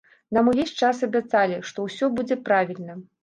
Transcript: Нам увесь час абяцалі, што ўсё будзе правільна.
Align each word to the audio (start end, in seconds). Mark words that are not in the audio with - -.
Нам 0.37 0.47
увесь 0.51 0.71
час 0.85 1.01
абяцалі, 1.07 1.59
што 1.71 1.85
ўсё 1.89 2.05
будзе 2.17 2.39
правільна. 2.51 2.99